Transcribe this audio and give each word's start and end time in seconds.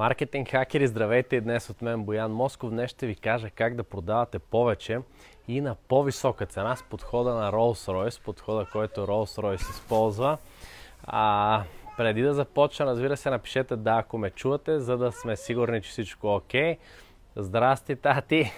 Маркетинг 0.00 0.48
хакери, 0.50 0.86
здравейте 0.86 1.40
днес 1.40 1.70
от 1.70 1.82
мен 1.82 2.04
Боян 2.04 2.32
Москов. 2.32 2.70
Днес 2.70 2.90
ще 2.90 3.06
ви 3.06 3.14
кажа 3.14 3.50
как 3.50 3.74
да 3.74 3.84
продавате 3.84 4.38
повече 4.38 5.00
и 5.48 5.60
на 5.60 5.74
по-висока 5.88 6.46
цена 6.46 6.76
с 6.76 6.82
подхода 6.82 7.34
на 7.34 7.52
Rolls-Royce, 7.52 8.24
подхода, 8.24 8.66
който 8.72 9.06
Rolls-Royce 9.06 9.70
използва. 9.70 10.38
А, 11.04 11.62
преди 11.96 12.22
да 12.22 12.34
започна, 12.34 12.86
разбира 12.86 13.16
се, 13.16 13.30
напишете 13.30 13.76
да, 13.76 13.96
ако 13.96 14.18
ме 14.18 14.30
чувате, 14.30 14.80
за 14.80 14.98
да 14.98 15.12
сме 15.12 15.36
сигурни, 15.36 15.82
че 15.82 15.90
всичко 15.90 16.26
е 16.26 16.30
окей. 16.30 16.76
Здрасти, 17.36 17.96
тати! 17.96 18.52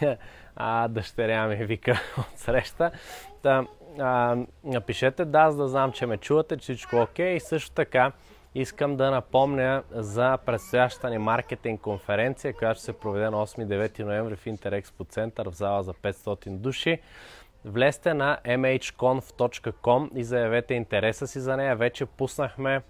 А, 0.56 0.88
дъщеря 0.88 1.46
ми 1.46 1.64
вика 1.64 2.00
от 2.18 2.38
среща. 2.38 2.90
Да, 3.42 3.66
а, 3.98 4.36
напишете 4.64 5.24
да, 5.24 5.50
за 5.50 5.62
да 5.62 5.68
знам, 5.68 5.92
че 5.92 6.06
ме 6.06 6.16
чувате, 6.16 6.56
че 6.56 6.62
всичко 6.62 6.96
е 6.96 7.00
окей. 7.00 7.34
И 7.34 7.40
също 7.40 7.70
така, 7.70 8.12
Искам 8.54 8.96
да 8.96 9.10
напомня 9.10 9.82
за 9.90 10.38
предстоящата 10.46 11.10
ни 11.10 11.18
маркетинг 11.18 11.80
конференция, 11.80 12.54
която 12.54 12.78
ще 12.78 12.84
се 12.84 12.92
проведе 12.92 13.30
на 13.30 13.46
8-9 13.46 14.00
ноември 14.00 14.36
в 14.36 14.46
Интерекспо 14.46 15.04
център 15.04 15.50
в 15.50 15.54
зала 15.54 15.82
за 15.82 15.94
500 15.94 16.56
души. 16.56 16.98
Влезте 17.64 18.14
на 18.14 18.38
mhconf.com 18.44 20.10
и 20.14 20.24
заявете 20.24 20.74
интереса 20.74 21.26
си 21.26 21.40
за 21.40 21.56
нея. 21.56 21.76
Вече 21.76 22.06
пуснахме 22.06 22.82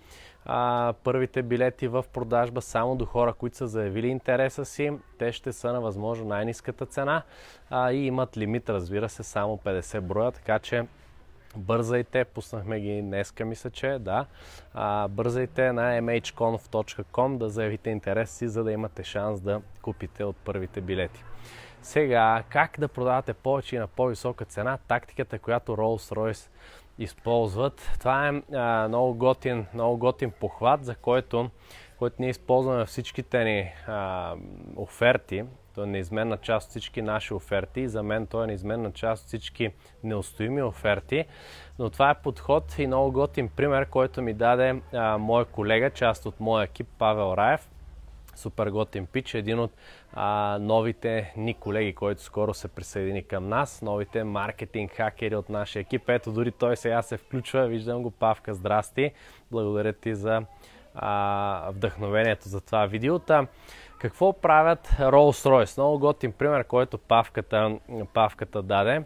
а, 0.44 0.94
първите 1.04 1.42
билети 1.42 1.88
в 1.88 2.04
продажба 2.12 2.62
само 2.62 2.96
до 2.96 3.04
хора, 3.04 3.32
които 3.32 3.56
са 3.56 3.66
заявили 3.66 4.08
интереса 4.08 4.64
си. 4.64 4.92
Те 5.18 5.32
ще 5.32 5.52
са 5.52 5.72
на 5.72 5.80
възможно 5.80 6.26
най-низката 6.26 6.86
цена 6.86 7.22
а, 7.70 7.92
и 7.92 8.06
имат 8.06 8.36
лимит, 8.36 8.70
разбира 8.70 9.08
се, 9.08 9.22
само 9.22 9.56
50 9.56 10.00
броя, 10.00 10.32
така 10.32 10.58
че 10.58 10.84
Бързайте, 11.56 12.24
пуснахме 12.24 12.80
ги 12.80 13.02
днеска, 13.02 13.44
мисля, 13.44 13.70
че 13.70 13.98
да. 14.00 14.26
А, 14.74 15.08
бързайте 15.08 15.72
на 15.72 16.00
mhconf.com 16.00 17.38
да 17.38 17.48
заявите 17.50 17.90
интерес 17.90 18.30
си, 18.30 18.48
за 18.48 18.64
да 18.64 18.72
имате 18.72 19.04
шанс 19.04 19.40
да 19.40 19.60
купите 19.82 20.24
от 20.24 20.36
първите 20.36 20.80
билети. 20.80 21.24
Сега, 21.82 22.42
как 22.48 22.80
да 22.80 22.88
продавате 22.88 23.34
повече 23.34 23.76
и 23.76 23.78
на 23.78 23.86
по-висока 23.86 24.44
цена? 24.44 24.78
Тактиката, 24.88 25.38
която 25.38 25.76
Rolls-Royce 25.76 26.48
използват. 26.98 27.90
Това 27.98 28.28
е 28.28 28.42
а, 28.56 28.88
много, 28.88 29.14
готин, 29.14 29.66
много 29.74 29.96
готин 29.96 30.30
похват, 30.30 30.84
за 30.84 30.94
който, 30.94 31.50
който 31.98 32.16
ние 32.18 32.30
използваме 32.30 32.84
всичките 32.84 33.44
ни 33.44 33.72
а, 33.86 34.34
оферти. 34.76 35.44
Той 35.74 35.84
е 35.84 35.86
неизменна 35.86 36.36
част 36.36 36.66
от 36.66 36.70
всички 36.70 37.02
наши 37.02 37.34
оферти 37.34 37.80
и 37.80 37.88
за 37.88 38.02
мен 38.02 38.26
той 38.26 38.44
е 38.44 38.46
неизменна 38.46 38.92
част 38.92 39.22
от 39.22 39.28
всички 39.28 39.70
неустоими 40.04 40.62
оферти. 40.62 41.24
Но 41.78 41.90
това 41.90 42.10
е 42.10 42.22
подход 42.22 42.78
и 42.78 42.86
много 42.86 43.12
готин 43.12 43.48
пример, 43.48 43.86
който 43.86 44.22
ми 44.22 44.34
даде 44.34 44.80
а, 44.92 45.18
мой 45.18 45.44
колега, 45.44 45.90
част 45.90 46.26
от 46.26 46.40
моя 46.40 46.64
екип, 46.64 46.88
Павел 46.98 47.34
Раев. 47.36 47.68
Супер 48.34 48.66
готин 48.66 49.06
пич, 49.06 49.34
един 49.34 49.58
от 49.58 49.72
а, 50.12 50.58
новите 50.60 51.32
ни 51.36 51.54
колеги, 51.54 51.94
който 51.94 52.22
скоро 52.22 52.54
се 52.54 52.68
присъедини 52.68 53.22
към 53.22 53.48
нас, 53.48 53.82
новите 53.82 54.24
маркетинг 54.24 54.92
хакери 54.92 55.36
от 55.36 55.48
нашия 55.48 55.80
екип. 55.80 56.08
Ето 56.08 56.32
дори 56.32 56.52
той 56.52 56.76
сега 56.76 57.02
се 57.02 57.16
включва, 57.16 57.66
виждам 57.66 58.02
го, 58.02 58.10
Павка, 58.10 58.54
здрасти. 58.54 59.12
Благодаря 59.50 59.92
ти 59.92 60.14
за 60.14 60.42
а, 60.94 61.70
вдъхновението 61.70 62.48
за 62.48 62.60
това 62.60 62.86
видео. 62.86 63.18
Какво 64.02 64.32
правят 64.32 64.88
Rolls-Royce? 64.98 65.78
Много 65.78 65.98
готин 65.98 66.32
пример, 66.32 66.64
който 66.64 66.98
Павката, 66.98 67.78
Павката 68.14 68.62
даде. 68.62 69.02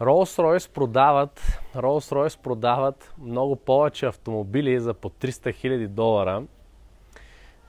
Rolls-Royce 0.00 0.70
продават, 0.72 1.60
Rolls-Royce 1.74 2.40
продават 2.42 3.14
много 3.18 3.56
повече 3.56 4.06
автомобили 4.06 4.80
за 4.80 4.94
по 4.94 5.10
300 5.10 5.30
000 5.30 5.86
долара. 5.88 6.42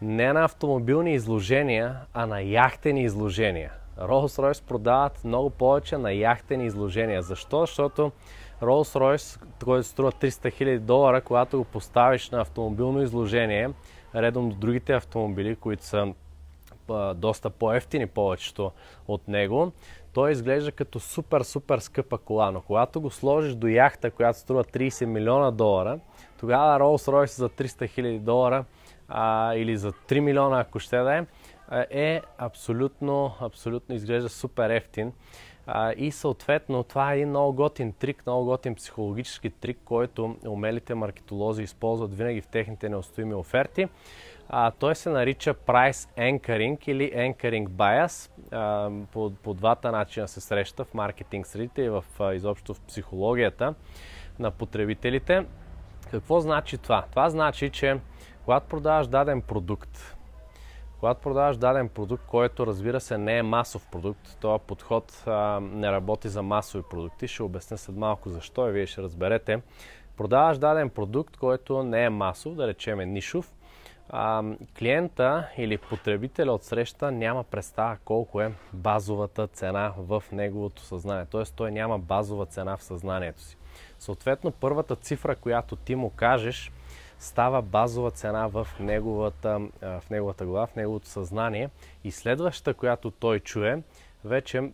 Не 0.02 0.34
на 0.34 0.44
автомобилни 0.44 1.14
изложения, 1.14 1.96
а 2.14 2.26
на 2.26 2.42
яхтени 2.42 3.04
изложения. 3.04 3.72
Rolls-Royce 4.00 4.64
продават 4.64 5.24
много 5.24 5.50
повече 5.50 5.98
на 5.98 6.12
яхтени 6.12 6.66
изложения. 6.66 7.22
Защо? 7.22 7.60
Защото 7.60 8.12
Rolls-Royce, 8.62 9.42
който 9.64 9.88
струва 9.88 10.12
300 10.12 10.30
000 10.30 10.80
долара, 10.80 11.22
когато 11.22 11.58
го 11.58 11.64
поставиш 11.64 12.30
на 12.30 12.42
автомобилно 12.42 13.02
изложение, 13.02 13.70
редом 14.16 14.50
до 14.50 14.56
другите 14.56 14.94
автомобили, 14.94 15.56
които 15.56 15.86
са 15.86 16.14
доста 17.16 17.50
по-ефтини 17.50 18.08
повечето 18.08 18.72
от 19.08 19.28
него, 19.28 19.72
той 20.14 20.32
изглежда 20.32 20.72
като 20.72 21.00
супер, 21.00 21.42
супер 21.42 21.80
скъпа 21.80 22.18
кола. 22.18 22.52
Но 22.52 22.62
когато 22.62 23.02
го 23.02 23.10
сложиш 23.10 23.54
до 23.54 23.68
яхта, 23.68 24.12
която 24.12 24.40
струва 24.40 24.64
30 24.64 25.06
милиона 25.06 25.52
долара, 25.52 26.00
тогава 26.40 26.80
Rolls-Royce 26.80 27.38
за 27.38 27.50
300 27.50 27.90
хиляди 27.90 28.20
долара 28.20 28.66
а, 29.08 29.56
или 29.56 29.78
за 29.78 29.92
3 29.92 30.20
милиона, 30.20 30.60
ако 30.60 30.80
ще 30.80 30.98
да 30.98 31.18
е, 31.18 31.26
е 31.90 32.22
абсолютно, 32.38 33.34
абсолютно 33.42 33.96
изглежда 33.96 34.30
супер 34.30 34.70
ефтин. 34.70 35.14
А, 35.68 35.94
и 35.98 36.12
съответно 36.12 36.84
това 36.84 37.14
е 37.14 37.16
един 37.16 37.30
много 37.30 37.54
готин 37.54 37.94
трик, 37.94 38.24
много 38.26 38.46
готин 38.46 38.76
психологически 38.76 39.50
трик, 39.50 39.78
който 39.86 40.36
умелите 40.48 40.96
маркетолози 40.96 41.64
използват 41.64 42.18
винаги 42.18 42.42
в 42.42 42.48
техните 42.48 42.90
неустоими 42.90 43.34
оферти. 43.34 43.88
А, 44.50 44.72
той 44.72 44.96
се 44.96 45.10
нарича 45.10 45.54
Price 45.54 46.10
Anchoring 46.18 46.90
или 46.90 47.12
Anchoring 47.12 47.68
Bias. 47.68 48.32
А, 48.52 48.92
по, 49.12 49.32
по 49.44 49.54
двата 49.54 49.92
начина 49.92 50.28
се 50.28 50.42
среща 50.42 50.86
в 50.86 50.94
маркетинг 50.94 51.48
средите 51.48 51.82
и 51.82 51.90
в, 51.90 52.06
а, 52.20 52.34
изобщо 52.34 52.74
в 52.74 52.82
психологията 52.82 53.74
на 54.40 54.52
потребителите. 54.52 55.46
Какво 56.12 56.40
значи 56.40 56.78
това? 56.78 57.06
Това 57.10 57.30
значи, 57.30 57.70
че 57.70 58.00
когато 58.46 58.68
продаваш 58.68 59.08
даден 59.08 59.42
продукт, 59.42 60.17
когато 61.00 61.22
продаваш 61.22 61.58
даден 61.58 61.90
продукт, 61.90 62.24
който 62.28 62.68
разбира 62.68 63.00
се 63.00 63.18
не 63.18 63.38
е 63.38 63.44
масов 63.44 63.88
продукт, 63.92 64.38
този 64.40 64.64
подход 64.68 65.24
а, 65.28 65.60
не 65.60 65.92
работи 65.92 66.30
за 66.30 66.44
масови 66.44 66.84
продукти, 66.90 67.28
ще 67.28 67.44
обясня 67.44 67.78
след 67.78 67.96
малко 67.96 68.30
защо 68.30 68.70
и 68.70 68.72
вие 68.72 68.86
ще 68.86 69.02
разберете. 69.02 69.62
Продаваш 70.18 70.58
даден 70.58 70.90
продукт, 70.90 71.38
който 71.38 71.84
не 71.84 72.04
е 72.04 72.10
масов, 72.10 72.56
да 72.56 72.68
речем 72.68 73.00
е 73.00 73.06
нишов, 73.06 73.54
а, 74.10 74.44
клиента 74.80 75.48
или 75.58 75.78
потребителя 75.78 76.52
от 76.52 76.64
среща 76.64 77.12
няма 77.12 77.44
представа 77.44 77.98
колко 78.06 78.42
е 78.42 78.54
базовата 78.74 79.48
цена 79.48 79.94
в 79.98 80.24
неговото 80.32 80.82
съзнание. 80.82 81.26
Т.е. 81.26 81.44
той 81.56 81.72
няма 81.72 82.00
базова 82.00 82.46
цена 82.46 82.78
в 82.78 82.84
съзнанието 82.84 83.42
си. 83.42 83.58
Съответно, 84.00 84.52
първата 84.52 84.96
цифра, 84.96 85.36
която 85.36 85.76
ти 85.76 85.96
му 85.96 86.10
кажеш, 86.10 86.72
става 87.20 87.62
базова 87.62 88.12
цена 88.12 88.48
в 88.48 88.68
неговата, 88.80 89.62
в 89.82 90.04
неговата 90.10 90.46
глава, 90.46 90.68
в 90.68 90.76
неговото 90.76 91.08
съзнание 91.08 91.70
и 92.04 92.12
следващата, 92.12 92.74
която 92.74 93.12
той 93.12 93.40
чуе, 93.40 93.82
вече 94.26 94.72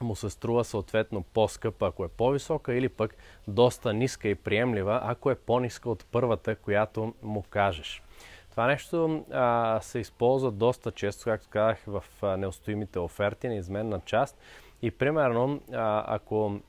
му 0.00 0.16
се 0.16 0.30
струва 0.30 0.64
съответно 0.64 1.22
по-скъпа, 1.22 1.86
ако 1.86 2.04
е 2.04 2.08
по-висока 2.08 2.74
или 2.74 2.88
пък 2.88 3.16
доста 3.48 3.92
ниска 3.94 4.28
и 4.28 4.34
приемлива, 4.34 5.00
ако 5.04 5.30
е 5.30 5.34
по-ниска 5.34 5.90
от 5.90 6.06
първата, 6.12 6.56
която 6.56 7.14
му 7.22 7.42
кажеш. 7.42 8.02
Това 8.50 8.66
нещо 8.66 9.24
а, 9.32 9.80
се 9.82 9.98
използва 9.98 10.50
доста 10.50 10.92
често, 10.92 11.24
както 11.24 11.48
казах, 11.50 11.78
в 11.86 12.04
неустоимите 12.38 12.98
оферти, 12.98 13.48
неизменна 13.48 14.00
част. 14.00 14.38
И 14.82 14.90
примерно, 14.90 15.60
а, 15.72 16.04
ако, 16.14 16.60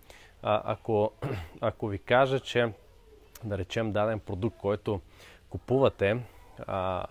а, 0.44 0.62
ако, 0.66 1.12
ако 1.62 1.88
ви 1.88 1.98
кажа, 1.98 2.40
че 2.40 2.72
да 3.46 3.58
речем 3.58 3.92
даден 3.92 4.20
продукт, 4.20 4.58
който 4.58 5.02
купувате, 5.50 6.20
а, 6.68 7.06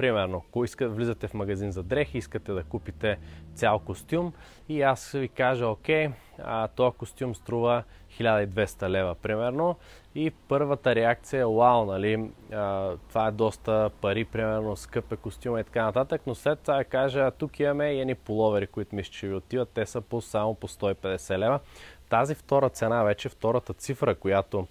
Примерно, 0.00 0.44
ако 0.48 0.64
искате, 0.64 0.88
влизате 0.88 1.28
в 1.28 1.34
магазин 1.34 1.72
за 1.72 1.82
дрехи, 1.82 2.18
искате 2.18 2.52
да 2.52 2.64
купите 2.64 3.18
цял 3.54 3.78
костюм 3.78 4.32
и 4.68 4.82
аз 4.82 5.12
ви 5.12 5.28
кажа, 5.28 5.68
окей, 5.68 6.08
а, 6.44 6.68
този 6.68 6.96
костюм 6.96 7.34
струва 7.34 7.82
1200 8.10 8.88
лева, 8.88 9.14
примерно, 9.14 9.76
и 10.14 10.30
първата 10.30 10.94
реакция 10.94 11.40
е, 11.40 11.44
вау, 11.44 11.84
нали, 11.84 12.30
а, 12.52 12.96
това 13.08 13.26
е 13.26 13.30
доста 13.30 13.90
пари, 14.00 14.24
примерно, 14.24 14.76
скъп 14.76 15.12
е 15.12 15.16
костюма 15.16 15.60
и 15.60 15.64
така 15.64 15.84
нататък, 15.84 16.22
но 16.26 16.34
след 16.34 16.58
това 16.58 16.84
кажа, 16.84 17.30
тук 17.30 17.60
имаме 17.60 17.92
и 17.92 18.00
едни 18.00 18.14
половери, 18.14 18.66
които 18.66 18.96
мисля, 18.96 19.12
че 19.12 19.28
ви 19.28 19.34
отиват, 19.34 19.68
те 19.68 19.86
са 19.86 20.00
по, 20.00 20.20
само 20.20 20.54
по 20.54 20.68
150 20.68 21.38
лева. 21.38 21.60
Тази 22.08 22.34
втора 22.34 22.68
цена, 22.68 23.02
вече 23.02 23.28
втората 23.28 23.74
цифра, 23.74 24.14
която, 24.14 24.66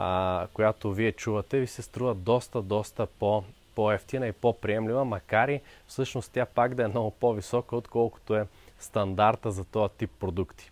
а, 0.00 0.46
която 0.52 0.92
вие 0.92 1.12
чувате, 1.12 1.60
ви 1.60 1.66
се 1.66 1.82
струва 1.82 2.14
доста, 2.14 2.62
доста 2.62 3.06
по 3.06 3.44
по-ефтина 3.74 4.28
и 4.28 4.32
по-приемлива, 4.32 5.04
макар 5.04 5.48
и 5.48 5.60
всъщност 5.86 6.32
тя 6.32 6.46
пак 6.46 6.74
да 6.74 6.84
е 6.84 6.88
много 6.88 7.10
по-висока, 7.10 7.76
отколкото 7.76 8.36
е 8.36 8.46
стандарта 8.78 9.50
за 9.50 9.64
този 9.64 9.94
тип 9.98 10.10
продукти. 10.20 10.70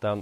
Та, 0.00 0.18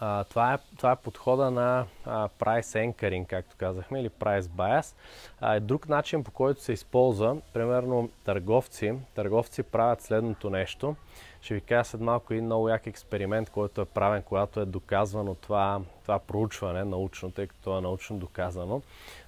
а, 0.00 0.24
това, 0.24 0.54
е, 0.54 0.58
това 0.76 0.92
е 0.92 0.96
подхода 0.96 1.50
на 1.50 1.86
а, 2.04 2.28
price 2.28 2.92
anchoring, 2.92 3.26
както 3.26 3.56
казахме, 3.58 4.00
или 4.00 4.10
price 4.10 4.40
bias. 4.40 4.94
А, 5.40 5.54
е 5.54 5.60
друг 5.60 5.88
начин, 5.88 6.24
по 6.24 6.30
който 6.30 6.62
се 6.62 6.72
използва, 6.72 7.36
примерно 7.52 8.10
търговци, 8.24 8.94
търговци 9.14 9.62
правят 9.62 10.02
следното 10.02 10.50
нещо. 10.50 10.96
Ще 11.40 11.54
ви 11.54 11.60
кажа 11.60 11.84
след 11.84 12.00
малко 12.00 12.32
един 12.32 12.44
много 12.44 12.68
як 12.68 12.86
експеримент, 12.86 13.50
който 13.50 13.80
е 13.80 13.84
правен, 13.84 14.22
когато 14.22 14.60
е 14.60 14.64
доказвано 14.64 15.34
това, 15.34 15.80
това 16.02 16.18
проучване 16.18 16.84
научно, 16.84 17.30
тъй 17.30 17.46
като 17.46 17.78
е 17.78 17.80
научно 17.80 18.18
доказано. 18.18 18.82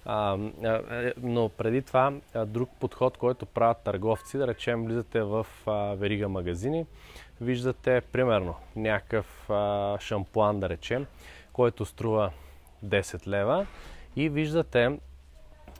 А, 0.04 0.38
а, 0.64 1.12
но 1.22 1.48
преди 1.48 1.82
това, 1.82 2.12
друг 2.46 2.70
подход, 2.80 3.16
който 3.16 3.46
правят 3.46 3.78
търговци, 3.78 4.38
да 4.38 4.46
речем, 4.46 4.84
влизате 4.84 5.22
в 5.22 5.46
а, 5.66 5.72
верига 5.94 6.28
магазини, 6.28 6.86
виждате 7.40 8.00
примерно 8.00 8.54
някакъв 8.76 9.50
а, 9.50 9.96
шампуан, 10.00 10.60
да 10.60 10.68
речем, 10.68 11.06
който 11.52 11.84
струва 11.84 12.32
10 12.84 13.26
лева 13.26 13.66
и 14.16 14.28
виждате, 14.28 14.98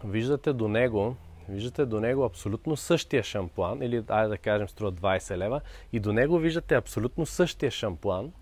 виждате 0.05 0.53
до 0.53 0.69
него 0.69 1.17
Виждате 1.49 1.87
до 1.87 2.01
него 2.01 2.25
абсолютно 2.25 2.77
същия 2.77 3.23
шампуан, 3.23 3.83
или 3.83 4.05
айде 4.09 4.29
да 4.29 4.39
кажем 4.39 4.69
струва 4.69 4.93
20 4.93 5.37
лева, 5.37 5.61
и 5.93 6.01
до 6.01 6.13
него 6.13 6.39
виждате 6.39 6.75
абсолютно 6.75 7.27
същия 7.27 7.71
шампуан, 7.71 8.33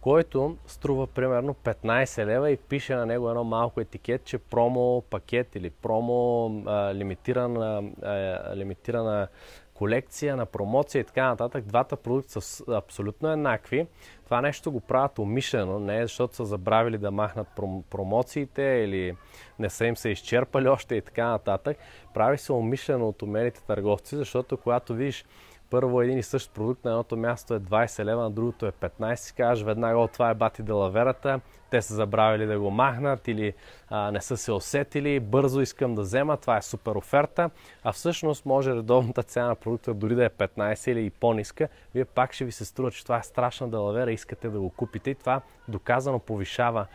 който 0.00 0.56
струва 0.66 1.06
примерно 1.06 1.54
15 1.54 2.26
лева 2.26 2.50
и 2.50 2.56
пише 2.56 2.94
на 2.94 3.06
него 3.06 3.28
едно 3.28 3.44
малко 3.44 3.80
етикет, 3.80 4.24
че 4.24 4.38
промо 4.38 5.00
пакет 5.00 5.56
или 5.56 5.70
промо 5.70 6.46
а, 6.66 6.94
лимитирана, 6.94 7.82
а, 8.02 8.56
лимитирана 8.56 9.28
колекция, 9.78 10.36
на 10.36 10.46
промоция 10.46 11.00
и 11.00 11.04
така 11.04 11.28
нататък. 11.28 11.64
Двата 11.64 11.96
продукта 11.96 12.40
са 12.40 12.64
абсолютно 12.76 13.32
еднакви. 13.32 13.86
Това 14.24 14.40
нещо 14.40 14.72
го 14.72 14.80
правят 14.80 15.18
умишлено, 15.18 15.78
не 15.78 16.02
защото 16.02 16.34
са 16.34 16.44
забравили 16.44 16.98
да 16.98 17.10
махнат 17.10 17.48
промоциите 17.90 18.62
или 18.62 19.16
не 19.58 19.70
са 19.70 19.86
им 19.86 19.96
се 19.96 20.08
изчерпали 20.08 20.68
още 20.68 20.94
и 20.94 21.02
така 21.02 21.28
нататък. 21.28 21.76
Прави 22.14 22.38
се 22.38 22.52
умишлено 22.52 23.08
от 23.08 23.22
умелите 23.22 23.62
търговци, 23.62 24.16
защото 24.16 24.56
когато 24.56 24.94
видиш 24.94 25.24
първо 25.70 26.02
един 26.02 26.18
и 26.18 26.22
същ 26.22 26.54
продукт 26.54 26.84
на 26.84 26.90
едното 26.90 27.16
място 27.16 27.54
е 27.54 27.60
20 27.60 28.04
лева, 28.04 28.22
на 28.22 28.30
другото 28.30 28.66
е 28.66 28.72
15, 28.72 29.14
си 29.14 29.34
кажеш 29.34 29.64
веднага, 29.64 29.98
от 29.98 30.12
това 30.12 30.30
е 30.30 30.34
бати 30.34 30.62
делаверата, 30.62 31.40
те 31.70 31.82
са 31.82 31.94
забравили 31.94 32.46
да 32.46 32.58
го 32.58 32.70
махнат 32.70 33.28
или 33.28 33.54
а, 33.88 34.10
не 34.10 34.20
са 34.20 34.36
се 34.36 34.52
усетили, 34.52 35.20
бързо 35.20 35.60
искам 35.60 35.94
да 35.94 36.02
взема, 36.02 36.36
това 36.36 36.56
е 36.56 36.62
супер 36.62 36.94
оферта, 36.94 37.50
а 37.84 37.92
всъщност 37.92 38.46
може 38.46 38.74
редовната 38.74 39.22
цена 39.22 39.46
на 39.46 39.54
продукта 39.54 39.94
дори 39.94 40.14
да 40.14 40.24
е 40.24 40.30
15 40.30 40.90
или 40.90 41.04
и 41.04 41.10
по-ниска, 41.10 41.68
вие 41.94 42.04
пак 42.04 42.32
ще 42.32 42.44
ви 42.44 42.52
се 42.52 42.64
струва, 42.64 42.90
че 42.90 43.02
това 43.02 43.18
е 43.18 43.22
страшна 43.22 43.68
делавера, 43.68 44.12
искате 44.12 44.48
да 44.48 44.60
го 44.60 44.70
купите 44.70 45.10
и 45.10 45.14
това 45.14 45.40
доказано 45.68 46.18
повишава, 46.18 46.86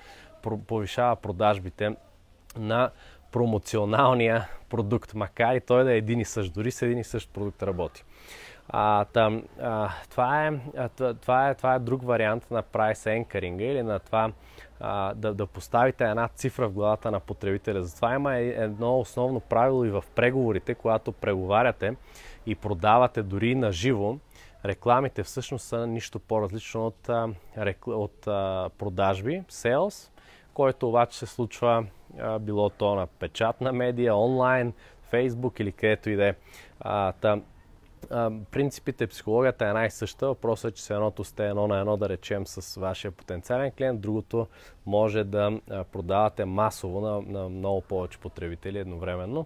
повишава 0.67 1.15
продажбите 1.15 1.95
на 2.57 2.91
промоционалния 3.31 4.49
продукт, 4.69 5.13
макар 5.13 5.55
и 5.55 5.61
той 5.61 5.83
да 5.83 5.93
е 5.93 5.97
един 5.97 6.19
и 6.19 6.25
същ, 6.25 6.53
дори 6.53 6.71
с 6.71 6.81
един 6.81 6.97
и 6.97 7.03
същ 7.03 7.29
продукт 7.33 7.63
работи. 7.63 8.03
А, 8.69 9.05
там, 9.05 9.43
а, 9.61 9.89
това, 10.09 10.47
е, 10.47 10.59
това, 11.21 11.49
е, 11.49 11.55
това 11.55 11.75
е 11.75 11.79
друг 11.79 12.03
вариант 12.03 12.51
на 12.51 12.63
price 12.63 13.23
anchoring 13.23 13.61
или 13.61 13.83
на 13.83 13.99
това 13.99 14.31
а, 14.79 15.13
да, 15.13 15.33
да 15.33 15.47
поставите 15.47 16.03
една 16.03 16.27
цифра 16.27 16.67
в 16.67 16.73
главата 16.73 17.11
на 17.11 17.19
потребителя. 17.19 17.83
Затова 17.83 18.15
има 18.15 18.35
едно 18.35 18.99
основно 18.99 19.39
правило 19.39 19.85
и 19.85 19.89
в 19.89 20.03
преговорите, 20.15 20.75
когато 20.75 21.11
преговаряте 21.11 21.95
и 22.45 22.55
продавате 22.55 23.23
дори 23.23 23.55
на 23.55 23.71
живо, 23.71 24.17
рекламите 24.65 25.23
всъщност 25.23 25.67
са 25.67 25.87
нищо 25.87 26.19
по-различно 26.19 26.87
от, 26.87 27.09
от 27.87 28.21
продажби, 28.77 29.43
sales, 29.49 30.11
който 30.53 30.89
обаче 30.89 31.17
се 31.17 31.25
случва 31.25 31.85
а, 32.19 32.39
било 32.39 32.69
то 32.69 32.95
на 32.95 33.07
печатна 33.07 33.73
медия, 33.73 34.15
онлайн, 34.15 34.73
фейсбук 35.01 35.59
или 35.59 35.71
където 35.71 36.09
и 36.09 36.15
да 36.15 36.27
е 36.27 36.35
принципите, 38.51 39.07
психологията 39.07 39.67
е 39.67 39.73
най-съща. 39.73 40.27
Въпросът 40.27 40.71
е, 40.71 40.75
че 40.75 40.83
с 40.83 40.89
едното 40.89 41.23
сте 41.23 41.47
едно 41.47 41.67
на 41.67 41.79
едно, 41.79 41.97
да 41.97 42.09
речем, 42.09 42.47
с 42.47 42.79
вашия 42.79 43.11
потенциален 43.11 43.71
клиент, 43.71 44.01
другото 44.01 44.47
може 44.85 45.23
да 45.23 45.59
продавате 45.91 46.45
масово 46.45 47.01
на, 47.01 47.21
на 47.21 47.49
много 47.49 47.81
повече 47.81 48.17
потребители 48.17 48.79
едновременно. 48.79 49.45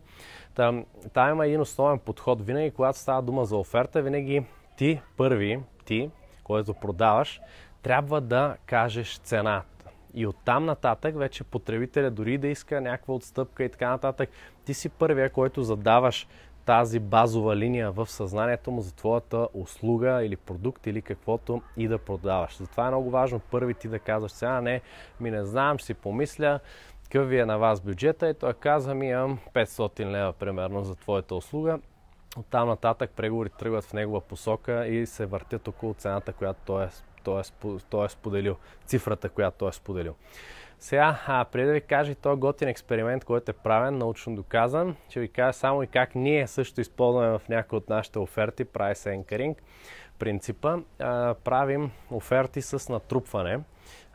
Там, 0.55 0.85
там 1.13 1.29
има 1.29 1.45
един 1.45 1.61
основен 1.61 1.99
подход. 1.99 2.41
Винаги, 2.41 2.71
когато 2.71 2.99
става 2.99 3.21
дума 3.21 3.45
за 3.45 3.57
оферта, 3.57 4.01
винаги 4.01 4.45
ти 4.77 5.01
първи, 5.17 5.59
ти, 5.85 6.11
който 6.43 6.73
продаваш, 6.73 7.41
трябва 7.81 8.21
да 8.21 8.55
кажеш 8.65 9.19
цената. 9.19 9.89
И 10.13 10.27
оттам 10.27 10.65
нататък 10.65 11.17
вече 11.17 11.43
потребителя 11.43 12.11
дори 12.11 12.37
да 12.37 12.47
иска 12.47 12.81
някаква 12.81 13.13
отстъпка 13.13 13.63
и 13.63 13.69
така 13.69 13.89
нататък, 13.89 14.29
ти 14.65 14.73
си 14.73 14.89
първия, 14.89 15.29
който 15.29 15.63
задаваш 15.63 16.27
тази 16.67 16.99
базова 16.99 17.55
линия 17.55 17.91
в 17.91 18.09
съзнанието 18.09 18.71
му 18.71 18.81
за 18.81 18.95
твоята 18.95 19.47
услуга 19.53 20.23
или 20.23 20.35
продукт 20.35 20.87
или 20.87 21.01
каквото 21.01 21.61
и 21.77 21.87
да 21.87 21.97
продаваш. 21.97 22.57
Затова 22.57 22.85
е 22.87 22.89
много 22.89 23.09
важно 23.09 23.39
първи 23.39 23.73
ти 23.73 23.87
да 23.87 23.99
казваш 23.99 24.31
сега, 24.31 24.61
не, 24.61 24.81
ми 25.19 25.31
не 25.31 25.45
знам, 25.45 25.77
ще 25.77 25.85
си 25.85 25.93
помисля, 25.93 26.59
какъв 27.03 27.31
е 27.31 27.45
на 27.45 27.57
вас 27.57 27.81
бюджета 27.81 28.29
и 28.29 28.33
той 28.33 28.53
казва 28.53 28.93
ми 28.93 29.09
имам 29.09 29.39
500 29.53 30.05
лева 30.05 30.33
примерно 30.33 30.83
за 30.83 30.95
твоята 30.95 31.35
услуга. 31.35 31.79
Оттам 32.37 32.67
нататък 32.67 33.11
преговори 33.15 33.49
тръгват 33.49 33.83
в 33.83 33.93
негова 33.93 34.21
посока 34.21 34.87
и 34.87 35.05
се 35.05 35.25
въртят 35.25 35.67
около 35.67 35.93
цената, 35.93 36.33
която 36.33 36.59
той 36.65 36.85
е, 36.85 36.89
той 37.23 37.41
е, 37.41 37.43
той 37.89 38.05
е 38.05 38.09
споделил, 38.09 38.55
цифрата, 38.85 39.29
която 39.29 39.57
той 39.57 39.69
е 39.69 39.73
споделил. 39.73 40.15
Сега, 40.79 41.19
а, 41.27 41.45
преди 41.45 41.67
да 41.67 41.73
ви 41.73 41.81
кажа 41.81 42.11
и 42.11 42.15
този 42.15 42.39
готин 42.39 42.67
експеримент, 42.67 43.25
който 43.25 43.51
е 43.51 43.53
правен, 43.53 43.97
научно 43.97 44.35
доказан, 44.35 44.95
ще 45.09 45.19
ви 45.19 45.27
кажа 45.27 45.53
само 45.53 45.83
и 45.83 45.87
как 45.87 46.15
ние 46.15 46.47
също 46.47 46.81
използваме 46.81 47.37
в 47.37 47.41
някои 47.49 47.77
от 47.77 47.89
нашите 47.89 48.19
оферти 48.19 48.65
Price 48.65 49.23
Anchoring 49.23 49.55
принципа. 50.19 50.77
А, 50.99 51.35
правим 51.43 51.91
оферти 52.11 52.61
с 52.61 52.89
натрупване, 52.89 53.59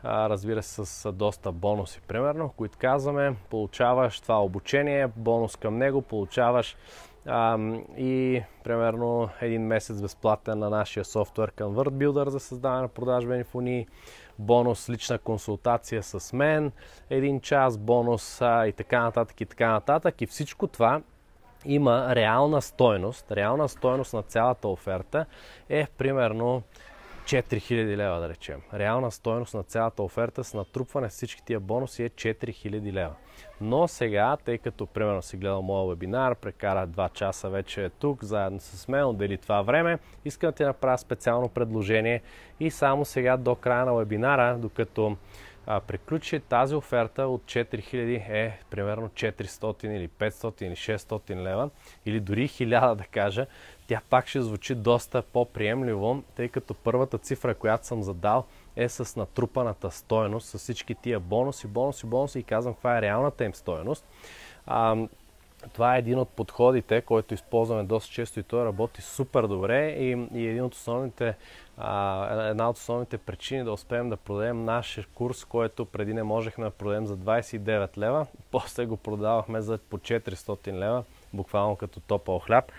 а, 0.03 0.29
разбира 0.29 0.63
се 0.63 0.85
с 0.85 1.11
доста 1.11 1.51
бонуси, 1.51 2.01
примерно, 2.07 2.49
които 2.57 2.77
казваме, 2.77 3.35
получаваш 3.49 4.19
това 4.19 4.43
обучение, 4.43 5.07
бонус 5.07 5.55
към 5.55 5.77
него, 5.77 6.01
получаваш 6.01 6.77
а, 7.25 7.57
и 7.97 8.43
примерно 8.63 9.29
един 9.41 9.61
месец 9.67 10.01
безплатен 10.01 10.59
на 10.59 10.69
нашия 10.69 11.05
софтуер 11.05 11.51
Convert 11.51 11.89
Builder 11.89 12.27
за 12.29 12.39
създаване 12.39 12.81
на 12.81 12.87
продажбени 12.87 13.43
фунии, 13.43 13.87
бонус 14.43 14.89
лична 14.89 15.17
консултация 15.17 16.03
с 16.03 16.33
мен, 16.33 16.71
един 17.09 17.41
час 17.41 17.77
бонус 17.77 18.41
и 18.41 18.73
така 18.77 19.01
нататък 19.01 19.41
и 19.41 19.45
така 19.45 19.71
нататък. 19.71 20.21
И 20.21 20.27
всичко 20.27 20.67
това 20.67 21.01
има 21.65 22.15
реална 22.15 22.61
стойност. 22.61 23.31
Реална 23.31 23.69
стойност 23.69 24.13
на 24.13 24.21
цялата 24.21 24.67
оферта 24.67 25.25
е 25.69 25.87
примерно 25.97 26.63
4000 27.23 27.97
лева, 27.97 28.19
да 28.19 28.29
речем. 28.29 28.61
Реална 28.73 29.11
стойност 29.11 29.53
на 29.53 29.63
цялата 29.63 30.03
оферта 30.03 30.43
с 30.43 30.53
натрупване 30.53 31.07
всички 31.07 31.43
тия 31.43 31.59
бонуси 31.59 32.03
е 32.03 32.09
4000 32.09 32.93
лева. 32.93 33.13
Но 33.61 33.87
сега, 33.87 34.37
тъй 34.45 34.57
като 34.57 34.85
примерно 34.85 35.21
си 35.21 35.37
гледал 35.37 35.61
моя 35.61 35.89
вебинар, 35.89 36.35
прекара 36.35 36.87
2 36.87 37.13
часа 37.13 37.49
вече 37.49 37.85
е 37.85 37.89
тук, 37.89 38.23
заедно 38.23 38.59
с 38.59 38.87
мен, 38.87 39.05
отдели 39.05 39.37
това 39.37 39.61
време, 39.61 39.99
искам 40.25 40.49
да 40.49 40.55
ти 40.55 40.63
направя 40.63 40.97
специално 40.97 41.49
предложение 41.49 42.21
и 42.59 42.71
само 42.71 43.05
сега 43.05 43.37
до 43.37 43.55
края 43.55 43.85
на 43.85 43.93
вебинара, 43.93 44.57
докато 44.57 45.17
а, 45.67 45.79
приключи 45.79 46.39
тази 46.39 46.75
оферта 46.75 47.27
от 47.27 47.41
4000 47.41 48.29
е 48.29 48.59
примерно 48.69 49.09
400 49.09 49.87
или 49.87 50.09
500 50.09 50.63
или 50.63 50.75
600 50.75 51.35
лева 51.35 51.69
или 52.05 52.19
дори 52.19 52.47
1000 52.47 52.95
да 52.95 53.03
кажа, 53.03 53.45
тя 53.87 54.01
пак 54.09 54.27
ще 54.27 54.41
звучи 54.41 54.75
доста 54.75 55.21
по-приемливо, 55.21 56.23
тъй 56.35 56.49
като 56.49 56.73
първата 56.73 57.17
цифра, 57.17 57.55
която 57.55 57.87
съм 57.87 58.03
задал 58.03 58.45
е 58.75 58.89
с 58.89 59.15
натрупаната 59.15 59.91
стоеност, 59.91 60.47
с 60.47 60.57
всички 60.57 60.95
тия 60.95 61.19
бонуси, 61.19 61.67
бонуси, 61.67 62.05
бонуси 62.05 62.39
и 62.39 62.43
казвам 62.43 62.73
каква 62.73 62.97
е 62.97 63.01
реалната 63.01 63.45
им 63.45 63.55
стоеност. 63.55 64.05
А, 64.65 65.07
това 65.73 65.95
е 65.95 65.99
един 65.99 66.19
от 66.19 66.29
подходите, 66.29 67.01
който 67.01 67.33
използваме 67.33 67.83
доста 67.83 68.11
често 68.11 68.39
и 68.39 68.43
той 68.43 68.65
работи 68.65 69.01
супер 69.01 69.43
добре 69.43 69.89
и, 69.89 70.27
и 70.33 70.47
един 70.47 70.63
от 70.63 70.73
основните, 70.73 71.35
а, 71.77 72.49
една 72.49 72.69
от 72.69 72.77
основните 72.77 73.17
причини 73.17 73.63
да 73.63 73.71
успеем 73.71 74.09
да 74.09 74.17
продадем 74.17 74.65
нашия 74.65 75.05
курс, 75.13 75.45
който 75.45 75.85
преди 75.85 76.13
не 76.13 76.23
можехме 76.23 76.63
да 76.63 76.71
продадем 76.71 77.05
за 77.05 77.17
29 77.17 77.97
лева, 77.97 78.27
после 78.51 78.85
го 78.85 78.97
продавахме 78.97 79.61
за 79.61 79.77
по 79.77 79.97
400 79.97 80.73
лева, 80.73 81.03
буквално 81.33 81.75
като 81.75 81.99
топъл 81.99 82.39
хляб. 82.39 82.71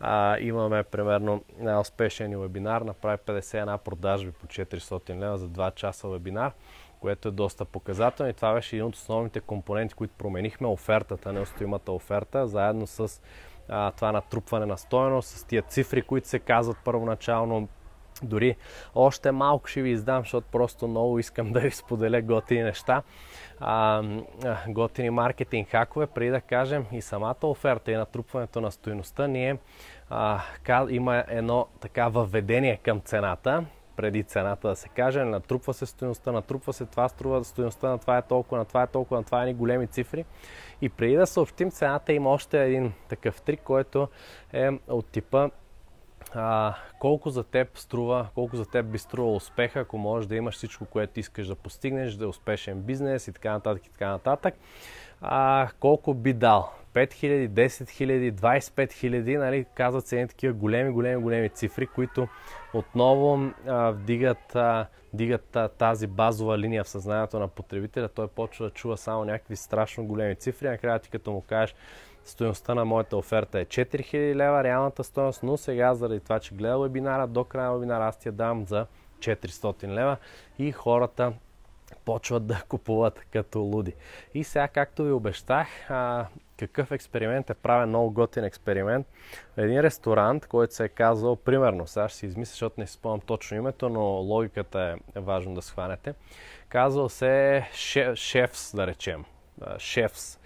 А, 0.00 0.38
имаме 0.38 0.82
примерно 0.82 1.44
най-успешен 1.58 2.40
вебинар, 2.40 2.82
направи 2.82 3.18
51 3.26 3.78
продажби 3.78 4.32
по 4.32 4.46
400 4.46 5.18
лева 5.18 5.38
за 5.38 5.48
2 5.48 5.74
часа 5.74 6.08
вебинар, 6.08 6.52
което 7.00 7.28
е 7.28 7.30
доста 7.30 7.64
показателно. 7.64 8.30
И 8.30 8.34
това 8.34 8.54
беше 8.54 8.76
един 8.76 8.86
от 8.86 8.94
основните 8.94 9.40
компоненти, 9.40 9.94
които 9.94 10.14
променихме 10.18 10.66
офертата, 10.66 11.32
неустоимата 11.32 11.92
оферта, 11.92 12.46
заедно 12.46 12.86
с 12.86 13.22
а, 13.68 13.90
това 13.90 14.12
натрупване 14.12 14.66
на 14.66 14.78
стоеност, 14.78 15.28
с 15.28 15.44
тия 15.44 15.62
цифри, 15.62 16.02
които 16.02 16.28
се 16.28 16.38
казват 16.38 16.76
първоначално. 16.84 17.68
Дори 18.22 18.56
още 18.94 19.32
малко 19.32 19.66
ще 19.66 19.82
ви 19.82 19.90
издам, 19.90 20.22
защото 20.22 20.46
просто 20.52 20.88
много 20.88 21.18
искам 21.18 21.52
да 21.52 21.60
ви 21.60 21.70
споделя 21.70 22.22
готини 22.22 22.62
неща. 22.62 23.02
А, 23.60 24.02
готини 24.68 25.10
маркетинг 25.10 25.68
хакове, 25.68 26.06
преди 26.06 26.30
да 26.30 26.40
кажем 26.40 26.86
и 26.92 27.02
самата 27.02 27.36
оферта 27.42 27.92
и 27.92 27.96
натрупването 27.96 28.60
на 28.60 28.72
стоеността, 28.72 29.26
ние 29.26 29.56
а, 30.10 30.40
има 30.88 31.24
едно 31.28 31.66
така 31.80 32.08
въведение 32.08 32.76
към 32.76 33.00
цената, 33.00 33.64
преди 34.00 34.22
цената 34.22 34.68
да 34.68 34.76
се 34.76 34.88
каже, 34.88 35.24
натрупва 35.24 35.74
се 35.74 35.86
стоеността, 35.86 36.32
натрупва 36.32 36.72
се 36.72 36.86
това, 36.86 37.08
струва 37.08 37.44
стоеността 37.44 37.88
на 37.88 37.98
това 37.98 38.18
е 38.18 38.22
толкова, 38.22 38.58
на 38.58 38.64
това 38.64 38.82
е 38.82 38.86
толкова, 38.86 39.16
на 39.16 39.24
това 39.24 39.42
е 39.42 39.46
ни 39.46 39.54
големи 39.54 39.86
цифри. 39.86 40.24
И 40.82 40.88
преди 40.88 41.16
да 41.16 41.26
съобщим 41.26 41.70
цената, 41.70 42.12
има 42.12 42.30
още 42.30 42.64
един 42.64 42.92
такъв 43.08 43.42
трик, 43.42 43.60
който 43.64 44.08
е 44.52 44.70
от 44.88 45.06
типа 45.06 45.50
а, 46.34 46.74
колко 46.98 47.30
за 47.30 47.44
теб 47.44 47.78
струва, 47.78 48.28
колко 48.34 48.56
за 48.56 48.66
теб 48.66 48.86
би 48.86 48.98
струва 48.98 49.32
успеха, 49.32 49.80
ако 49.80 49.98
можеш 49.98 50.26
да 50.26 50.36
имаш 50.36 50.54
всичко, 50.54 50.84
което 50.84 51.20
искаш 51.20 51.46
да 51.46 51.54
постигнеш, 51.54 52.14
да 52.14 52.24
е 52.24 52.28
успешен 52.28 52.82
бизнес 52.82 53.28
и 53.28 53.32
така 53.32 53.52
нататък 53.52 53.86
и 53.86 53.90
така 53.90 54.10
нататък. 54.10 54.54
А, 55.20 55.68
колко 55.80 56.14
би 56.14 56.32
дал? 56.32 56.72
5000, 56.94 57.48
10 57.48 57.68
000, 57.68 58.32
25 58.32 58.92
000, 58.92 59.38
нали, 59.38 59.66
казват 59.74 60.06
се 60.06 60.16
едни 60.16 60.28
такива 60.28 60.52
големи, 60.52 60.90
големи, 60.90 61.22
големи 61.22 61.48
цифри, 61.48 61.86
които 61.86 62.28
отново 62.74 63.50
а, 63.66 63.90
вдигат, 63.90 64.56
а, 64.56 64.86
вдигат 65.14 65.56
а, 65.56 65.68
тази 65.68 66.06
базова 66.06 66.58
линия 66.58 66.84
в 66.84 66.88
съзнанието 66.88 67.38
на 67.38 67.48
потребителя. 67.48 68.08
Той 68.08 68.28
почва 68.28 68.66
да 68.66 68.70
чува 68.70 68.96
само 68.96 69.24
някакви 69.24 69.56
страшно 69.56 70.06
големи 70.06 70.36
цифри. 70.36 70.68
Накрая 70.68 70.98
ти 70.98 71.10
като 71.10 71.32
му 71.32 71.40
кажеш, 71.40 71.74
Стоеността 72.24 72.74
на 72.74 72.84
моята 72.84 73.16
оферта 73.16 73.60
е 73.60 73.64
4000 73.64 74.34
лева, 74.34 74.64
реалната 74.64 75.04
стоеност, 75.04 75.42
но 75.42 75.56
сега 75.56 75.94
заради 75.94 76.20
това, 76.20 76.40
че 76.40 76.54
гледа 76.54 76.78
вебинара, 76.78 77.26
до 77.26 77.44
края 77.44 77.68
на 77.68 77.74
вебинара 77.74 78.06
аз 78.06 78.18
ти 78.18 78.28
я 78.28 78.32
дам 78.32 78.64
за 78.66 78.86
400 79.18 79.88
лева 79.88 80.16
и 80.58 80.72
хората 80.72 81.32
почват 82.10 82.46
да 82.46 82.62
купуват 82.68 83.26
като 83.32 83.58
луди. 83.58 83.94
И 84.34 84.44
сега, 84.44 84.68
както 84.68 85.04
ви 85.04 85.12
обещах, 85.12 85.90
а, 85.90 86.26
какъв 86.56 86.92
експеримент 86.92 87.50
е 87.50 87.54
правен, 87.54 87.88
много 87.88 88.10
готин 88.10 88.44
експеримент. 88.44 89.06
Един 89.56 89.80
ресторант, 89.80 90.46
който 90.46 90.74
се 90.74 90.84
е 90.84 90.88
казал, 90.88 91.36
примерно, 91.36 91.86
сега 91.86 92.08
ще 92.08 92.18
си 92.18 92.26
измисля, 92.26 92.50
защото 92.50 92.80
не 92.80 92.86
си 92.86 92.92
спомням 92.92 93.20
точно 93.20 93.56
името, 93.56 93.88
но 93.88 94.00
логиката 94.00 94.96
е 95.16 95.20
важно 95.20 95.54
да 95.54 95.62
схванете. 95.62 96.14
Казал 96.68 97.08
се 97.08 97.64
Шефс, 98.14 98.76
да 98.76 98.86
речем. 98.86 99.24
Шефс 99.78 100.38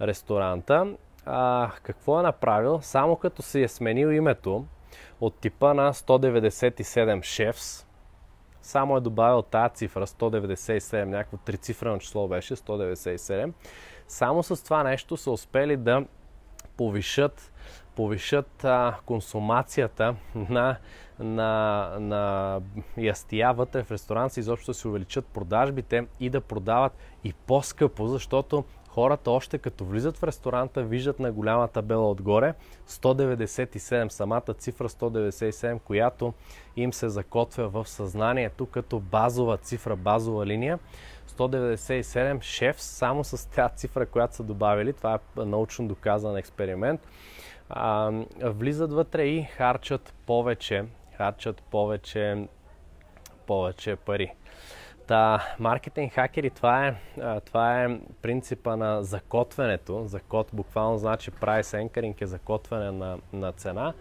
ресторанта 0.00 0.96
а, 1.26 1.70
какво 1.82 2.20
е 2.20 2.22
направил? 2.22 2.80
Само 2.82 3.16
като 3.16 3.42
си 3.42 3.62
е 3.62 3.68
сменил 3.68 4.08
името 4.08 4.64
от 5.20 5.40
типа 5.40 5.74
на 5.74 5.92
197 5.92 7.22
шефс, 7.22 7.86
само 8.62 8.96
е 8.96 9.00
добавил 9.00 9.42
тази 9.42 9.74
цифра 9.74 10.06
197, 10.06 11.04
някакво 11.04 11.36
трицифрено 11.36 11.98
число 11.98 12.28
беше 12.28 12.56
197. 12.56 13.52
Само 14.08 14.42
с 14.42 14.64
това 14.64 14.82
нещо 14.82 15.16
са 15.16 15.30
успели 15.30 15.76
да 15.76 16.04
повишат, 16.76 17.52
повишат 17.96 18.64
а, 18.64 18.96
консумацията 19.06 20.14
на, 20.34 20.76
на, 21.18 21.88
на 22.00 22.60
ястия 22.98 23.52
вътре 23.52 23.82
в 23.82 23.90
ресторант, 23.90 24.36
изобщо 24.36 24.70
да 24.70 24.74
се 24.74 24.88
увеличат 24.88 25.26
продажбите 25.26 26.06
и 26.20 26.30
да 26.30 26.40
продават 26.40 26.92
и 27.24 27.32
по-скъпо, 27.32 28.06
защото 28.06 28.64
хората 28.94 29.30
още 29.30 29.58
като 29.58 29.84
влизат 29.84 30.18
в 30.18 30.22
ресторанта, 30.22 30.82
виждат 30.82 31.20
на 31.20 31.32
голяма 31.32 31.68
табела 31.68 32.10
отгоре 32.10 32.54
197, 32.88 34.08
самата 34.08 34.54
цифра 34.58 34.88
197, 34.88 35.80
която 35.80 36.34
им 36.76 36.92
се 36.92 37.08
закотвя 37.08 37.68
в 37.68 37.88
съзнанието 37.88 38.66
като 38.66 39.00
базова 39.00 39.56
цифра, 39.56 39.96
базова 39.96 40.46
линия. 40.46 40.78
197 41.28 42.42
шеф 42.42 42.80
само 42.82 43.24
с 43.24 43.50
тази 43.50 43.76
цифра, 43.76 44.06
която 44.06 44.36
са 44.36 44.42
добавили. 44.42 44.92
Това 44.92 45.14
е 45.14 45.44
научно 45.44 45.88
доказан 45.88 46.36
експеримент. 46.36 47.00
А, 47.70 48.12
влизат 48.42 48.92
вътре 48.92 49.24
и 49.24 49.42
харчат 49.42 50.14
повече, 50.26 50.84
харчат 51.16 51.62
повече, 51.62 52.48
повече 53.46 53.96
пари. 53.96 54.32
Та, 55.06 55.54
маркетинг 55.58 56.12
хакери, 56.12 56.50
това 56.50 56.86
е, 56.86 56.94
това 57.40 57.84
е 57.84 58.00
принципа 58.22 58.76
на 58.76 59.02
закотвянето. 59.02 60.04
Закот 60.06 60.48
буквално 60.52 60.98
значи 60.98 61.30
price 61.30 61.88
anchoring 61.88 62.22
е 62.22 62.26
закотвяне 62.26 62.90
на, 62.90 63.18
на 63.32 63.52
цена 63.52 63.92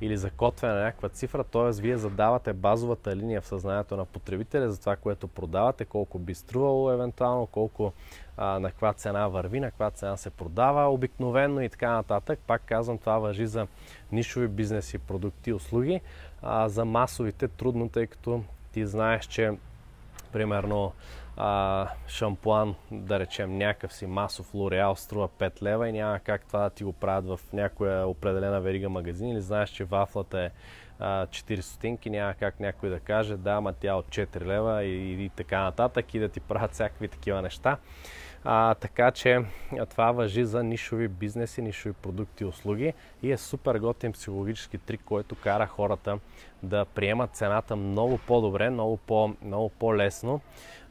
или 0.00 0.16
закотвяне 0.16 0.74
на 0.74 0.80
някаква 0.80 1.08
цифра, 1.08 1.44
т.е. 1.44 1.80
вие 1.80 1.96
задавате 1.96 2.52
базовата 2.52 3.16
линия 3.16 3.40
в 3.40 3.46
съзнанието 3.46 3.96
на 3.96 4.04
потребителя 4.04 4.70
за 4.70 4.80
това, 4.80 4.96
което 4.96 5.28
продавате, 5.28 5.84
колко 5.84 6.18
би 6.18 6.34
струвало 6.34 6.90
евентуално, 6.90 7.46
колко 7.46 7.92
а, 8.36 8.58
на 8.58 8.70
каква 8.70 8.92
цена 8.92 9.28
върви, 9.28 9.60
на 9.60 9.70
каква 9.70 9.90
цена 9.90 10.16
се 10.16 10.30
продава 10.30 10.88
обикновенно 10.92 11.60
и 11.60 11.68
така 11.68 11.90
нататък. 11.90 12.38
Пак 12.46 12.62
казвам, 12.66 12.98
това 12.98 13.18
въжи 13.18 13.46
за 13.46 13.66
нишови 14.12 14.48
бизнеси, 14.48 14.98
продукти, 14.98 15.52
услуги. 15.52 16.00
А, 16.42 16.68
за 16.68 16.84
масовите 16.84 17.48
трудно, 17.48 17.88
тъй 17.88 18.06
като 18.06 18.42
ти 18.72 18.86
знаеш, 18.86 19.26
че 19.26 19.52
примерно 20.32 20.92
а, 21.36 21.88
шампуан, 22.08 22.74
да 22.90 23.20
речем 23.20 23.58
някакъв 23.58 23.92
си 23.92 24.06
масов 24.06 24.54
Лореал 24.54 24.96
струва 24.96 25.28
5 25.28 25.62
лева 25.62 25.88
и 25.88 25.92
няма 25.92 26.18
как 26.18 26.46
това 26.46 26.60
да 26.60 26.70
ти 26.70 26.84
го 26.84 26.92
правят 26.92 27.26
в 27.26 27.40
някоя 27.52 28.06
определена 28.06 28.60
верига 28.60 28.88
магазин. 28.88 29.28
Или 29.28 29.40
знаеш, 29.40 29.70
че 29.70 29.84
вафлата 29.84 30.40
е 30.40 30.50
а, 30.98 31.26
4 31.26 31.60
стотинки, 31.60 32.10
няма 32.10 32.34
как 32.34 32.60
някой 32.60 32.90
да 32.90 33.00
каже 33.00 33.36
да, 33.36 33.60
ма 33.60 33.72
тя 33.72 33.94
от 33.94 34.06
4 34.06 34.44
лева 34.44 34.84
и, 34.84 35.24
и 35.24 35.28
така 35.28 35.62
нататък 35.62 36.14
и 36.14 36.18
да 36.18 36.28
ти 36.28 36.40
правят 36.40 36.72
всякакви 36.72 37.08
такива 37.08 37.42
неща. 37.42 37.78
А, 38.44 38.74
така 38.74 39.10
че 39.10 39.40
това 39.90 40.12
въжи 40.12 40.44
за 40.44 40.62
нишови 40.62 41.08
бизнеси, 41.08 41.62
нишови 41.62 41.92
продукти 41.92 42.44
и 42.44 42.46
услуги 42.46 42.92
и 43.22 43.32
е 43.32 43.36
супер 43.36 43.78
готин 43.78 44.12
психологически 44.12 44.78
трик, 44.78 45.00
който 45.04 45.34
кара 45.34 45.66
хората 45.66 46.18
да 46.62 46.84
приемат 46.84 47.36
цената 47.36 47.76
много 47.76 48.18
по-добре, 48.26 48.70
много, 48.70 48.96
по, 48.96 49.34
много 49.42 49.68
по-лесно, 49.68 50.40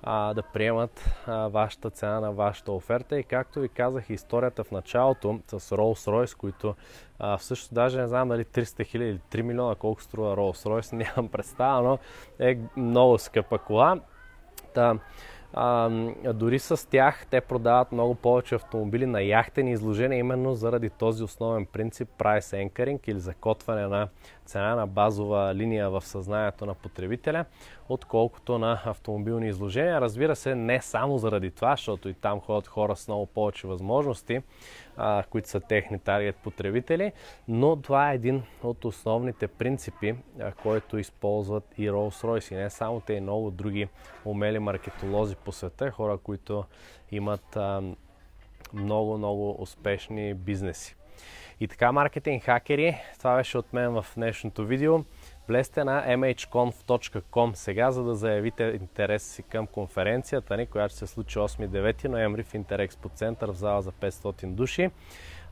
а, 0.03 0.33
да 0.33 0.41
приемат 0.43 1.09
а, 1.27 1.47
вашата 1.47 1.89
цена 1.89 2.19
на 2.19 2.31
вашата 2.31 2.71
оферта. 2.71 3.19
И 3.19 3.23
както 3.23 3.59
ви 3.59 3.69
казах, 3.69 4.09
историята 4.09 4.63
в 4.63 4.71
началото 4.71 5.39
с 5.47 5.59
Rolls-Royce, 5.59 6.37
които 6.37 6.75
а, 7.19 7.37
всъщност 7.37 7.73
даже 7.73 8.01
не 8.01 8.07
знам 8.07 8.29
дали 8.29 8.43
300 8.43 8.85
хиляди 8.85 9.09
или 9.09 9.19
3 9.31 9.41
милиона 9.41 9.75
колко 9.75 10.01
струва 10.01 10.35
Rolls-Royce, 10.35 10.93
нямам 11.15 11.31
представа, 11.31 11.81
но 11.81 11.99
е 12.39 12.57
много 12.77 13.17
скъпа 13.17 13.57
кола. 13.57 13.99
Та, 14.73 14.99
а, 15.53 15.89
дори 16.33 16.59
с 16.59 16.89
тях 16.89 17.25
те 17.29 17.41
продават 17.41 17.91
много 17.91 18.15
повече 18.15 18.55
автомобили 18.55 19.05
на 19.05 19.21
яхтени 19.21 19.71
изложения, 19.71 20.19
именно 20.19 20.55
заради 20.55 20.89
този 20.89 21.23
основен 21.23 21.65
принцип 21.65 22.09
price 22.17 22.69
anchoring 22.69 23.09
или 23.09 23.19
закотване 23.19 23.87
на 23.87 24.07
цена 24.47 24.75
на 24.75 24.87
базова 24.87 25.55
линия 25.55 25.89
в 25.89 26.01
съзнанието 26.01 26.65
на 26.65 26.73
потребителя, 26.73 27.45
отколкото 27.89 28.57
на 28.57 28.81
автомобилни 28.85 29.47
изложения. 29.47 30.01
Разбира 30.01 30.35
се, 30.35 30.55
не 30.55 30.81
само 30.81 31.17
заради 31.17 31.51
това, 31.51 31.71
защото 31.71 32.09
и 32.09 32.13
там 32.13 32.39
ходят 32.39 32.67
хора 32.67 32.95
с 32.95 33.07
много 33.07 33.25
повече 33.25 33.67
възможности, 33.67 34.41
а, 34.97 35.23
които 35.29 35.49
са 35.49 35.59
техни 35.59 35.99
таргет 35.99 36.35
потребители, 36.35 37.11
но 37.47 37.75
това 37.75 38.11
е 38.11 38.15
един 38.15 38.43
от 38.63 38.85
основните 38.85 39.47
принципи, 39.47 40.15
а, 40.39 40.51
който 40.51 40.97
използват 40.97 41.63
и 41.77 41.89
Rolls-Royce. 41.89 42.51
И 42.51 42.55
не 42.55 42.69
само 42.69 42.99
те, 42.99 43.13
и 43.13 43.21
много 43.21 43.51
други 43.51 43.87
умели 44.25 44.59
маркетолози 44.59 45.35
по 45.35 45.51
света, 45.51 45.91
хора, 45.91 46.17
които 46.17 46.63
имат 47.11 47.57
много, 48.73 49.17
много 49.17 49.61
успешни 49.61 50.33
бизнеси. 50.33 50.96
И 51.59 51.67
така, 51.67 51.91
маркетинг 51.91 52.43
хакери, 52.43 52.97
това 53.17 53.35
беше 53.35 53.57
от 53.57 53.73
мен 53.73 53.91
в 53.91 54.05
днешното 54.15 54.65
видео. 54.65 54.99
Влезте 55.47 55.83
на 55.83 56.05
mhconf.com 56.07 57.53
сега, 57.53 57.91
за 57.91 58.03
да 58.03 58.15
заявите 58.15 58.63
интерес 58.63 59.23
си 59.23 59.43
към 59.43 59.67
конференцията 59.67 60.57
ни, 60.57 60.65
която 60.65 60.95
ще 60.95 60.99
се 60.99 61.13
случи 61.13 61.39
8-9 61.39 62.07
ноември 62.07 62.43
в 62.43 62.53
Интерекспо 62.53 63.09
център 63.09 63.51
в 63.51 63.55
зала 63.55 63.81
за 63.81 63.91
500 63.91 64.45
души. 64.45 64.89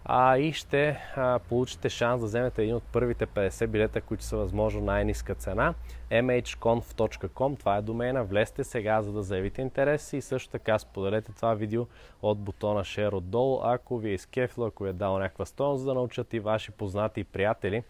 А, 0.08 0.38
и 0.38 0.54
ще 0.54 0.98
а, 1.16 1.40
получите 1.40 1.90
шанс 1.90 2.22
да 2.22 2.28
вземете 2.28 2.64
един 2.64 2.76
от 2.76 2.84
първите 2.84 3.28
50 3.28 3.68
билета, 3.68 4.02
които 4.02 4.24
са 4.24 4.38
възможно 4.38 4.82
най-низка 4.82 5.36
цена. 5.36 5.74
mhconf.com, 6.12 7.60
това 7.60 7.78
е 7.78 7.82
домена. 7.82 8.24
Влезте 8.24 8.64
сега, 8.64 9.02
за 9.02 9.12
да 9.12 9.24
заявите 9.24 9.62
интерес 9.62 10.14
и 10.14 10.22
също 10.22 10.52
така 10.52 10.80
споделете 10.80 11.32
това 11.32 11.54
видео 11.54 11.86
от 12.22 12.40
бутона 12.40 12.84
Share 12.84 13.14
отдолу, 13.14 13.60
ако 13.64 13.98
ви 13.98 14.10
е 14.10 14.14
изкефило, 14.14 14.68
ако 14.68 14.84
ви 14.84 14.90
е 14.90 14.94
дал 14.94 15.20
някаква 15.20 15.46
стоеност, 15.46 15.80
за 15.80 15.86
да 15.86 15.94
научат 15.94 16.34
и 16.34 16.40
ваши 16.40 16.72
познати 16.72 17.20
и 17.20 17.24
приятели 17.24 17.84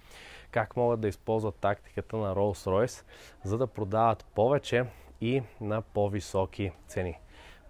как 0.55 0.75
могат 0.75 1.00
да 1.00 1.07
използват 1.07 1.55
тактиката 1.55 2.17
на 2.17 2.36
Rolls-Royce, 2.36 3.05
за 3.43 3.57
да 3.57 3.67
продават 3.67 4.25
повече 4.36 4.86
и 5.22 5.43
на 5.62 5.81
по-високи 5.81 6.72
цени. 6.88 7.19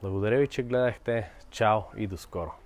Благодаря 0.01 0.39
ви, 0.39 0.47
че 0.47 0.63
гледахте. 0.63 1.31
Чао 1.49 1.81
и 1.97 2.07
до 2.07 2.17
скоро! 2.17 2.64